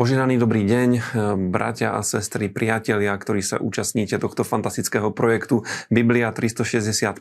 Požehnaný 0.00 0.40
dobrý 0.40 0.64
deň, 0.64 1.12
bratia 1.52 1.92
a 1.92 2.00
sestry, 2.00 2.48
priatelia, 2.48 3.12
ktorí 3.12 3.44
sa 3.44 3.60
účastníte 3.60 4.16
tohto 4.16 4.48
fantastického 4.48 5.12
projektu 5.12 5.60
Biblia 5.92 6.32
365. 6.32 7.20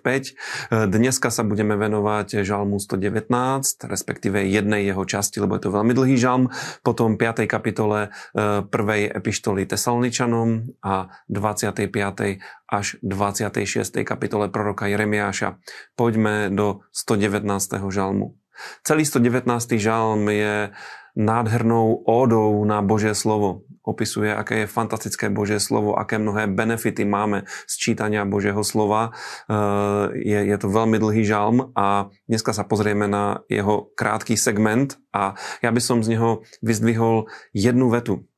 Dneska 0.87 1.27
sa 1.27 1.43
budeme 1.43 1.75
venovať 1.75 2.39
žalmu 2.47 2.79
119, 2.79 3.83
respektíve 3.83 4.47
jednej 4.47 4.87
jeho 4.87 5.03
časti, 5.03 5.43
lebo 5.43 5.59
je 5.59 5.67
to 5.67 5.75
veľmi 5.75 5.91
dlhý 5.91 6.15
žalm, 6.15 6.55
potom 6.79 7.19
5. 7.19 7.51
kapitole 7.51 8.15
1. 8.31 8.71
Eh, 8.71 9.11
epištoly 9.11 9.67
Tesalničanom 9.67 10.79
a 10.79 11.11
25. 11.27 12.39
až 12.63 12.95
26. 13.03 14.07
kapitole 14.07 14.47
proroka 14.47 14.87
Jeremiáša. 14.87 15.59
Poďme 15.99 16.47
do 16.47 16.87
119. 16.95 17.91
žalmu. 17.91 18.39
Celý 18.83 19.03
119. 19.03 19.79
žalm 19.79 20.31
je 20.31 20.71
nádhernou 21.15 22.05
ódou 22.05 22.65
na 22.65 22.81
Božie 22.81 23.15
slovo. 23.15 23.65
Opisuje, 23.83 24.29
aké 24.29 24.63
je 24.63 24.67
fantastické 24.69 25.33
Božie 25.33 25.57
slovo, 25.57 25.97
aké 25.97 26.21
mnohé 26.21 26.45
benefity 26.45 27.07
máme 27.07 27.49
z 27.65 27.73
čítania 27.77 28.27
Božieho 28.27 28.61
slova. 28.61 29.17
Eh, 29.49 29.55
je, 30.13 30.39
je 30.45 30.57
to 30.61 30.69
veľmi 30.69 31.01
dlhý 31.01 31.25
žalm 31.25 31.73
a 31.73 32.13
dneska 32.29 32.53
sa 32.53 32.67
pozrieme 32.67 33.09
na 33.09 33.41
jeho 33.49 33.89
krátky 33.97 34.37
segment 34.37 35.01
a 35.09 35.33
ja 35.65 35.73
by 35.73 35.81
som 35.81 36.05
z 36.05 36.13
neho 36.13 36.45
vyzdvihol 36.61 37.25
jednu 37.55 37.89
vetu. 37.89 38.29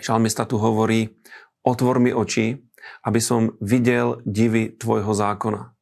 Žalmista 0.00 0.48
tu 0.48 0.56
hovorí, 0.56 1.20
otvor 1.64 2.00
mi 2.00 2.12
oči, 2.12 2.60
aby 3.04 3.20
som 3.20 3.56
videl 3.60 4.22
divy 4.24 4.72
tvojho 4.72 5.12
zákona. 5.12 5.75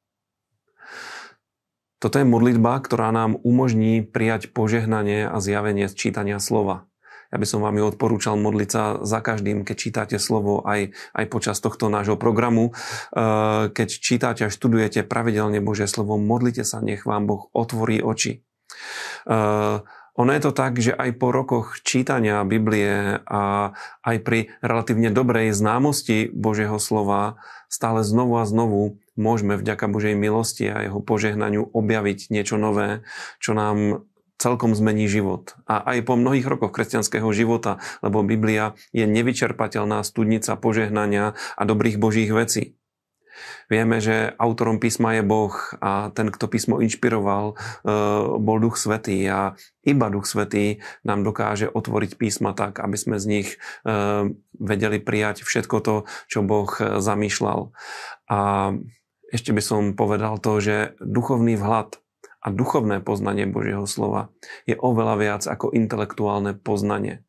Toto 2.04 2.20
je 2.20 2.28
modlitba, 2.28 2.84
ktorá 2.84 3.08
nám 3.16 3.40
umožní 3.48 4.04
prijať 4.04 4.52
požehnanie 4.52 5.24
a 5.24 5.40
zjavenie 5.40 5.88
z 5.88 5.96
čítania 5.96 6.36
slova. 6.36 6.84
Ja 7.33 7.41
by 7.41 7.48
som 7.48 7.64
vám 7.64 7.80
ju 7.80 7.88
odporúčal 7.88 8.36
modliť 8.36 8.69
sa 8.69 9.00
za 9.00 9.24
každým, 9.24 9.64
keď 9.64 9.77
čítate 9.80 10.16
slovo 10.20 10.60
aj, 10.69 10.92
aj 11.16 11.25
počas 11.32 11.64
tohto 11.64 11.88
nášho 11.88 12.20
programu. 12.20 12.77
Eh, 12.77 13.72
keď 13.72 13.88
čítate 13.88 14.44
a 14.44 14.52
študujete 14.52 15.00
pravidelne 15.08 15.64
Božie 15.64 15.88
slovo, 15.88 16.20
modlite 16.20 16.60
sa, 16.69 16.84
nech 16.84 17.08
vám 17.08 17.25
Boh 17.25 17.48
otvorí 17.56 18.05
oči. 18.05 18.44
Eh, 19.25 19.77
ono 20.14 20.30
je 20.30 20.42
to 20.44 20.52
tak, 20.52 20.77
že 20.77 20.92
aj 20.92 21.10
po 21.16 21.32
rokoch 21.32 21.80
čítania 21.80 22.44
Biblie 22.44 23.19
a 23.25 23.72
aj 24.05 24.16
pri 24.20 24.52
relatívne 24.60 25.08
dobrej 25.08 25.56
známosti 25.56 26.28
Božieho 26.28 26.77
slova 26.77 27.41
stále 27.72 28.05
znovu 28.05 28.38
a 28.38 28.44
znovu 28.44 29.00
môžeme 29.14 29.58
vďaka 29.58 29.86
Božej 29.90 30.14
milosti 30.18 30.70
a 30.70 30.84
jeho 30.84 31.00
požehnaniu 31.02 31.70
objaviť 31.70 32.30
niečo 32.30 32.58
nové, 32.58 33.02
čo 33.38 33.54
nám 33.54 34.06
celkom 34.38 34.74
zmení 34.74 35.06
život. 35.06 35.54
A 35.64 35.80
aj 35.94 36.04
po 36.04 36.18
mnohých 36.18 36.44
rokoch 36.44 36.74
kresťanského 36.74 37.30
života, 37.30 37.78
lebo 38.02 38.26
Biblia 38.26 38.74
je 38.90 39.06
nevyčerpateľná 39.06 40.02
studnica 40.02 40.58
požehnania 40.58 41.38
a 41.54 41.62
dobrých 41.62 41.96
božích 41.96 42.30
vecí. 42.34 42.76
Vieme, 43.66 43.98
že 43.98 44.30
autorom 44.38 44.78
písma 44.78 45.18
je 45.18 45.22
Boh 45.26 45.54
a 45.82 46.12
ten, 46.14 46.30
kto 46.30 46.46
písmo 46.46 46.78
inšpiroval, 46.78 47.54
eh, 47.54 47.90
bol 48.38 48.58
Duch 48.62 48.78
Svetý 48.78 49.26
a 49.26 49.58
iba 49.82 50.06
Duch 50.12 50.28
Svetý 50.28 50.84
nám 51.02 51.26
dokáže 51.26 51.66
otvoriť 51.66 52.14
písma 52.14 52.54
tak, 52.54 52.78
aby 52.78 52.94
sme 52.94 53.16
z 53.18 53.26
nich 53.26 53.48
eh, 53.84 54.30
vedeli 54.54 54.98
prijať 55.02 55.42
všetko 55.42 55.76
to, 55.82 55.96
čo 56.30 56.46
Boh 56.46 56.70
zamýšľal. 56.78 57.74
A 58.30 58.38
ešte 59.34 59.50
by 59.50 59.62
som 59.62 59.82
povedal 59.98 60.38
to, 60.38 60.62
že 60.62 60.94
duchovný 61.02 61.58
vhľad 61.58 61.98
a 62.44 62.52
duchovné 62.52 63.00
poznanie 63.00 63.48
Božieho 63.48 63.88
slova 63.88 64.28
je 64.68 64.76
oveľa 64.76 65.14
viac 65.16 65.42
ako 65.48 65.72
intelektuálne 65.72 66.54
poznanie. 66.54 67.24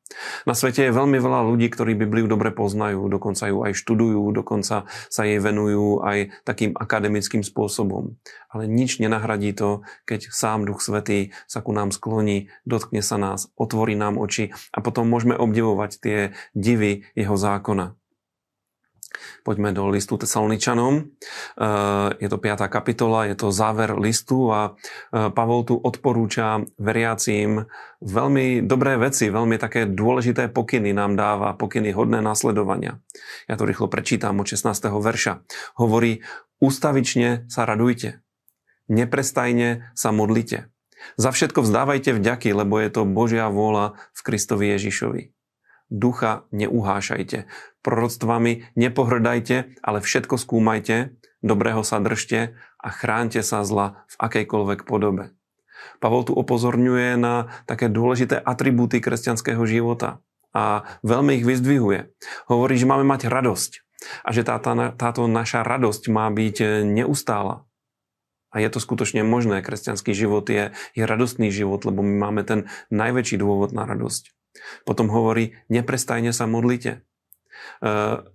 Na 0.46 0.54
svete 0.54 0.86
je 0.86 0.94
veľmi 0.94 1.18
veľa 1.18 1.48
ľudí, 1.50 1.72
ktorí 1.72 1.96
Bibliu 1.98 2.28
dobre 2.28 2.52
poznajú, 2.54 3.08
dokonca 3.10 3.48
ju 3.50 3.64
aj 3.64 3.74
študujú, 3.74 4.22
dokonca 4.36 4.86
sa 4.86 5.22
jej 5.24 5.40
venujú 5.42 6.04
aj 6.04 6.36
takým 6.46 6.76
akademickým 6.78 7.42
spôsobom. 7.42 8.20
Ale 8.52 8.70
nič 8.70 9.02
nenahradí 9.02 9.56
to, 9.56 9.88
keď 10.06 10.30
sám 10.30 10.68
Duch 10.68 10.84
Svetý 10.84 11.34
sa 11.50 11.64
ku 11.64 11.74
nám 11.74 11.90
skloní, 11.96 12.52
dotkne 12.68 13.02
sa 13.02 13.18
nás, 13.18 13.50
otvorí 13.58 13.98
nám 13.98 14.20
oči 14.22 14.54
a 14.76 14.84
potom 14.84 15.10
môžeme 15.10 15.34
obdivovať 15.34 15.92
tie 16.04 16.18
divy 16.54 17.08
jeho 17.18 17.34
zákona. 17.40 17.98
Poďme 19.46 19.70
do 19.76 19.86
listu 19.94 20.18
Tesaloničanom. 20.18 20.94
Eh, 21.02 22.10
je 22.18 22.28
to 22.32 22.38
5. 22.42 22.66
kapitola, 22.66 23.30
je 23.30 23.36
to 23.38 23.54
záver 23.54 23.94
listu 23.94 24.50
a 24.50 24.74
eh, 24.74 25.30
Pavol 25.30 25.62
tu 25.68 25.78
odporúča 25.78 26.66
veriacím 26.82 27.70
veľmi 28.02 28.66
dobré 28.66 28.98
veci, 28.98 29.30
veľmi 29.30 29.62
také 29.62 29.86
dôležité 29.86 30.50
pokyny 30.50 30.98
nám 30.98 31.14
dáva, 31.14 31.54
pokyny 31.54 31.94
hodné 31.94 32.26
následovania. 32.26 32.98
Ja 33.46 33.56
to 33.60 33.70
rýchlo 33.70 33.86
prečítam 33.86 34.42
od 34.42 34.48
16. 34.50 34.72
verša. 34.90 35.46
Hovorí, 35.78 36.26
ústavične 36.58 37.46
sa 37.52 37.70
radujte, 37.70 38.26
neprestajne 38.90 39.92
sa 39.94 40.10
modlite. 40.10 40.74
Za 41.22 41.30
všetko 41.30 41.62
vzdávajte 41.62 42.18
vďaky, 42.18 42.50
lebo 42.56 42.82
je 42.82 42.90
to 42.90 43.06
Božia 43.06 43.46
vôľa 43.52 43.94
v 44.16 44.20
Kristovi 44.26 44.74
Ježišovi 44.74 45.35
ducha 45.90 46.48
neuhášajte. 46.52 47.46
Proroctvami 47.86 48.74
nepohrdajte, 48.74 49.78
ale 49.86 50.00
všetko 50.02 50.36
skúmajte, 50.42 51.14
dobrého 51.46 51.86
sa 51.86 52.02
držte 52.02 52.58
a 52.82 52.88
chránte 52.90 53.46
sa 53.46 53.62
zla 53.62 54.06
v 54.10 54.16
akejkoľvek 54.18 54.90
podobe. 54.90 55.34
Pavol 56.02 56.26
tu 56.26 56.34
upozorňuje 56.34 57.16
na 57.20 57.54
také 57.70 57.88
dôležité 57.92 58.42
atribúty 58.42 58.98
kresťanského 58.98 59.62
života 59.70 60.20
a 60.56 60.88
veľmi 61.06 61.38
ich 61.38 61.46
vyzdvihuje. 61.46 62.10
Hovorí, 62.50 62.74
že 62.80 62.90
máme 62.90 63.06
mať 63.06 63.28
radosť 63.30 63.72
a 64.26 64.30
že 64.34 64.42
táto, 64.48 64.72
táto 64.96 65.28
naša 65.30 65.62
radosť 65.62 66.04
má 66.10 66.32
byť 66.32 66.84
neustála. 66.84 67.68
A 68.56 68.64
je 68.64 68.72
to 68.72 68.80
skutočne 68.80 69.20
možné. 69.28 69.60
Kresťanský 69.60 70.16
život 70.16 70.48
je, 70.48 70.72
je 70.96 71.04
radostný 71.04 71.52
život, 71.52 71.84
lebo 71.84 72.00
my 72.00 72.16
máme 72.16 72.42
ten 72.48 72.72
najväčší 72.88 73.36
dôvod 73.36 73.76
na 73.76 73.84
radosť. 73.84 74.32
Potom 74.88 75.12
hovorí, 75.12 75.58
neprestajne 75.68 76.32
sa 76.32 76.48
modlite. 76.48 77.06
E, 77.82 77.90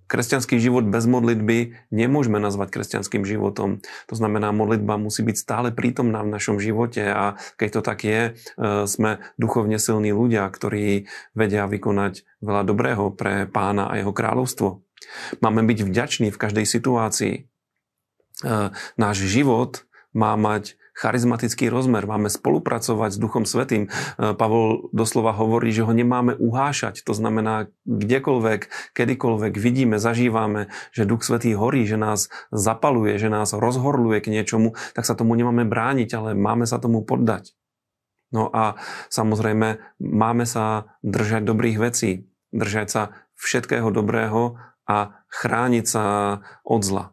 kresťanský 0.09 0.57
život 0.57 0.85
bez 0.85 1.05
modlitby 1.05 1.89
nemôžeme 1.93 2.37
nazvať 2.37 2.73
kresťanským 2.73 3.23
životom. 3.25 3.81
To 4.09 4.15
znamená, 4.15 4.53
modlitba 4.53 4.97
musí 4.97 5.21
byť 5.25 5.37
stále 5.37 5.67
prítomná 5.73 6.21
v 6.25 6.33
našom 6.33 6.57
živote 6.57 7.05
a 7.05 7.37
keď 7.57 7.69
to 7.79 7.81
tak 7.81 7.99
je, 8.05 8.21
e, 8.21 8.31
sme 8.85 9.23
duchovne 9.37 9.77
silní 9.77 10.13
ľudia, 10.13 10.45
ktorí 10.49 11.09
vedia 11.37 11.65
vykonať 11.65 12.25
veľa 12.41 12.63
dobrého 12.65 13.13
pre 13.13 13.45
pána 13.47 13.89
a 13.89 13.97
jeho 13.97 14.13
kráľovstvo. 14.13 14.81
Máme 15.41 15.65
byť 15.65 15.79
vďační 15.85 16.27
v 16.29 16.41
každej 16.41 16.65
situácii. 16.65 17.33
E, 17.37 17.41
náš 18.97 19.17
život 19.25 19.85
má 20.11 20.35
mať 20.35 20.75
charizmatický 20.93 21.71
rozmer, 21.71 22.03
máme 22.03 22.27
spolupracovať 22.27 23.15
s 23.15 23.21
Duchom 23.21 23.43
Svetým. 23.47 23.87
E, 23.87 23.89
Pavol 24.35 24.91
doslova 24.91 25.31
hovorí, 25.31 25.71
že 25.71 25.87
ho 25.87 25.93
nemáme 25.95 26.35
uhášať, 26.35 27.03
to 27.07 27.15
znamená 27.15 27.71
kdekoľvek, 27.87 28.93
kedykoľvek 28.95 29.53
vidíme, 29.55 29.97
zažívame, 29.97 30.69
že 30.91 31.07
Duch 31.07 31.23
Svetý 31.23 31.55
horí, 31.55 31.87
že 31.87 31.95
nás 31.95 32.27
zapaluje, 32.51 33.15
že 33.17 33.31
nás 33.31 33.55
rozhorluje 33.55 34.19
k 34.21 34.31
niečomu, 34.31 34.75
tak 34.93 35.07
sa 35.07 35.15
tomu 35.15 35.33
nemáme 35.35 35.63
brániť, 35.63 36.09
ale 36.15 36.29
máme 36.35 36.67
sa 36.67 36.77
tomu 36.77 37.01
poddať. 37.01 37.55
No 38.31 38.47
a 38.47 38.79
samozrejme 39.11 39.83
máme 39.99 40.47
sa 40.47 40.95
držať 41.03 41.43
dobrých 41.43 41.77
vecí, 41.83 42.31
držať 42.55 42.87
sa 42.87 43.03
všetkého 43.35 43.91
dobrého 43.91 44.55
a 44.87 45.23
chrániť 45.27 45.85
sa 45.87 46.03
od 46.63 46.81
zla. 46.83 47.05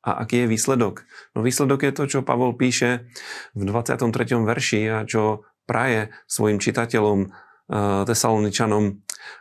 A 0.00 0.24
aký 0.24 0.44
je 0.44 0.52
výsledok? 0.56 1.04
No 1.36 1.44
výsledok 1.44 1.84
je 1.84 1.92
to, 1.92 2.04
čo 2.08 2.26
Pavol 2.26 2.56
píše 2.56 3.10
v 3.52 3.62
23. 3.68 4.08
verši 4.40 4.80
a 4.88 4.98
čo 5.04 5.44
praje 5.68 6.10
svojim 6.24 6.56
čitateľom 6.56 7.18
uh, 7.28 8.02
Tesaloničanom. 8.08 8.84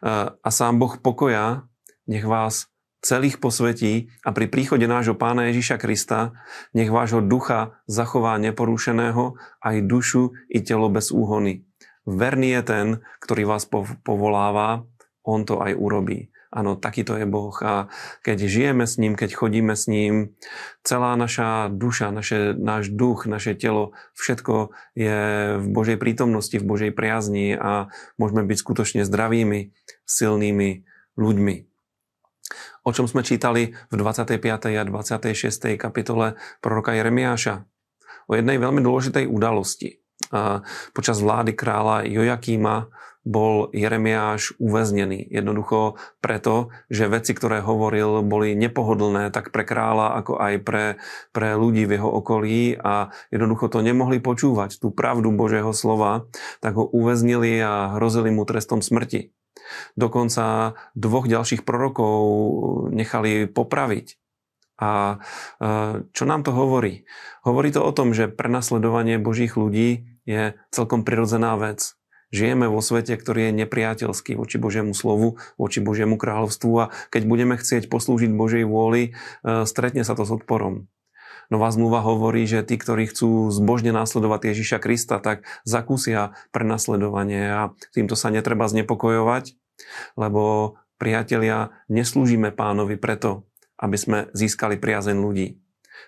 Uh, 0.03 0.35
a 0.35 0.49
sám 0.51 0.77
Boh 0.77 0.99
pokoja 0.99 1.63
nech 2.09 2.27
vás 2.27 2.67
celých 2.99 3.39
posvetí 3.39 4.11
a 4.27 4.35
pri 4.35 4.51
príchode 4.51 4.83
nášho 4.83 5.15
pána 5.15 5.47
Ježíša 5.49 5.79
Krista 5.79 6.35
nech 6.75 6.91
vášho 6.91 7.23
ducha 7.23 7.79
zachová 7.87 8.35
neporušeného 8.37 9.39
aj 9.63 9.75
dušu 9.87 10.35
i 10.51 10.59
telo 10.59 10.91
bez 10.91 11.15
úhony. 11.15 11.63
Verný 12.03 12.59
je 12.59 12.63
ten, 12.63 12.87
ktorý 13.23 13.47
vás 13.47 13.69
povoláva, 14.03 14.83
on 15.23 15.45
to 15.45 15.61
aj 15.61 15.77
urobí. 15.77 16.28
Áno, 16.49 16.73
takýto 16.73 17.13
je 17.13 17.29
Boh 17.29 17.53
a 17.61 17.93
keď 18.25 18.49
žijeme 18.49 18.89
s 18.89 18.97
ním, 18.97 19.13
keď 19.13 19.37
chodíme 19.37 19.77
s 19.77 19.85
ním, 19.85 20.33
celá 20.81 21.13
naša 21.13 21.69
duša, 21.69 22.09
naše, 22.09 22.57
náš 22.57 22.89
duch, 22.89 23.29
naše 23.29 23.53
telo, 23.53 23.93
všetko 24.17 24.73
je 24.97 25.19
v 25.61 25.67
Božej 25.69 26.01
prítomnosti, 26.01 26.57
v 26.57 26.65
Božej 26.65 26.91
priazni 26.97 27.53
a 27.53 27.93
môžeme 28.17 28.49
byť 28.49 28.57
skutočne 28.65 29.01
zdravými, 29.05 29.77
silnými 30.09 30.69
ľuďmi. 31.21 31.55
O 32.81 32.89
čom 32.97 33.05
sme 33.05 33.21
čítali 33.21 33.77
v 33.93 33.95
25. 34.01 34.41
a 34.73 34.83
26. 34.89 35.77
kapitole 35.77 36.33
proroka 36.65 36.97
Jeremiáša? 36.97 37.69
O 38.25 38.33
jednej 38.33 38.57
veľmi 38.57 38.81
dôležitej 38.81 39.29
udalosti. 39.29 40.01
Počas 40.93 41.17
vlády 41.19 41.57
kráľa 41.57 42.05
Jojakíma 42.05 42.89
bol 43.27 43.67
Jeremiáš 43.75 44.55
uväznený. 44.57 45.27
Jednoducho 45.27 45.99
preto, 46.23 46.71
že 46.87 47.11
veci, 47.11 47.35
ktoré 47.35 47.59
hovoril, 47.59 48.23
boli 48.23 48.55
nepohodlné 48.55 49.29
tak 49.29 49.51
pre 49.51 49.67
kráľa, 49.67 50.17
ako 50.23 50.39
aj 50.39 50.53
pre, 50.63 50.85
pre 51.35 51.53
ľudí 51.53 51.83
v 51.85 51.99
jeho 51.99 52.09
okolí 52.09 52.79
a 52.79 53.11
jednoducho 53.29 53.67
to 53.69 53.83
nemohli 53.83 54.23
počúvať, 54.23 54.79
tú 54.79 54.89
pravdu 54.89 55.29
Božieho 55.35 55.69
slova, 55.75 56.25
tak 56.63 56.79
ho 56.79 56.87
uväznili 56.87 57.59
a 57.59 57.99
hrozili 57.99 58.31
mu 58.31 58.47
trestom 58.47 58.79
smrti. 58.79 59.35
Dokonca 59.93 60.73
dvoch 60.97 61.29
ďalších 61.29 61.67
prorokov 61.67 62.17
nechali 62.89 63.45
popraviť. 63.45 64.17
A 64.79 65.19
e, 65.59 65.67
čo 66.15 66.23
nám 66.23 66.47
to 66.47 66.55
hovorí? 66.55 67.03
Hovorí 67.43 67.69
to 67.75 67.83
o 67.83 67.91
tom, 67.91 68.15
že 68.15 68.31
prenasledovanie 68.31 69.19
Božích 69.19 69.59
ľudí 69.59 70.07
je 70.29 70.53
celkom 70.69 71.01
prirodzená 71.01 71.57
vec. 71.57 71.97
Žijeme 72.29 72.69
vo 72.69 72.77
svete, 72.77 73.17
ktorý 73.17 73.49
je 73.49 73.65
nepriateľský 73.65 74.37
voči 74.37 74.61
Božiemu 74.61 74.93
slovu, 74.93 75.41
voči 75.57 75.81
Božiemu 75.81 76.13
kráľovstvu 76.21 76.71
a 76.77 76.93
keď 77.09 77.25
budeme 77.25 77.57
chcieť 77.57 77.89
poslúžiť 77.89 78.29
Božej 78.29 78.69
vôli, 78.69 79.17
e, 79.41 79.65
stretne 79.65 80.05
sa 80.05 80.13
to 80.13 80.29
s 80.29 80.31
odporom. 80.37 80.85
Nová 81.49 81.73
zmluva 81.73 82.05
hovorí, 82.05 82.45
že 82.45 82.61
tí, 82.61 82.77
ktorí 82.77 83.09
chcú 83.09 83.49
zbožne 83.49 83.89
následovať 83.89 84.53
Ježiša 84.53 84.77
Krista, 84.77 85.17
tak 85.17 85.49
zakúsia 85.65 86.37
prenasledovanie 86.53 87.49
a 87.49 87.61
týmto 87.89 88.13
sa 88.13 88.29
netreba 88.29 88.69
znepokojovať, 88.69 89.57
lebo 90.13 90.77
priatelia, 91.01 91.73
neslúžime 91.89 92.53
pánovi 92.53 93.01
preto, 93.01 93.49
aby 93.81 93.97
sme 93.97 94.17
získali 94.37 94.77
priazeň 94.77 95.17
ľudí. 95.17 95.57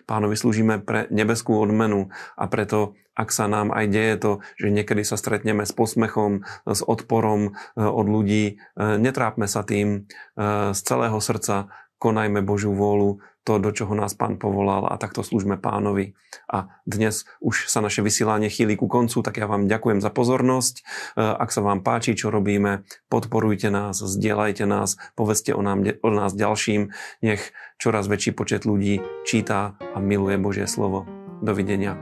Pánovi 0.05 0.35
slúžime 0.35 0.79
pre 0.81 1.07
nebeskú 1.09 1.57
odmenu 1.57 2.09
a 2.37 2.45
preto, 2.47 2.95
ak 3.11 3.29
sa 3.29 3.45
nám 3.45 3.75
aj 3.75 3.85
deje 3.91 4.15
to, 4.17 4.31
že 4.55 4.71
niekedy 4.71 5.03
sa 5.03 5.19
stretneme 5.19 5.67
s 5.67 5.75
posmechom, 5.75 6.47
s 6.63 6.81
odporom 6.81 7.53
eh, 7.53 7.83
od 7.83 8.07
ľudí, 8.07 8.55
eh, 8.55 8.97
netrápme 8.97 9.45
sa 9.45 9.67
tým 9.67 10.07
eh, 10.07 10.71
z 10.71 10.79
celého 10.79 11.19
srdca, 11.19 11.69
konajme 12.01 12.41
Božiu 12.41 12.73
vôľu, 12.73 13.21
to, 13.41 13.57
do 13.57 13.73
čoho 13.73 13.97
nás 13.97 14.13
Pán 14.13 14.37
povolal 14.37 14.85
a 14.85 15.01
takto 15.01 15.25
slúžme 15.25 15.57
Pánovi. 15.57 16.13
A 16.45 16.69
dnes 16.85 17.25
už 17.41 17.65
sa 17.65 17.81
naše 17.81 18.05
vysielanie 18.05 18.53
chýli 18.53 18.77
ku 18.77 18.85
koncu, 18.85 19.25
tak 19.25 19.41
ja 19.41 19.49
vám 19.49 19.65
ďakujem 19.65 19.97
za 19.97 20.13
pozornosť. 20.13 20.85
Ak 21.17 21.49
sa 21.49 21.65
vám 21.65 21.81
páči, 21.81 22.13
čo 22.13 22.29
robíme, 22.29 22.85
podporujte 23.09 23.73
nás, 23.73 23.97
zdieľajte 23.97 24.65
nás, 24.69 25.01
povedzte 25.17 25.57
o, 25.57 25.61
nám, 25.65 25.81
o 26.05 26.09
nás 26.13 26.37
ďalším. 26.37 26.93
Nech 27.25 27.49
čoraz 27.81 28.05
väčší 28.05 28.37
počet 28.37 28.65
ľudí 28.65 29.01
číta 29.25 29.73
a 29.81 29.97
miluje 29.97 30.37
Božie 30.37 30.69
slovo. 30.69 31.09
Dovidenia. 31.41 31.97